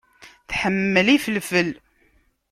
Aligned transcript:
Tḥemmel 0.49 1.07
ifelfel. 1.15 1.69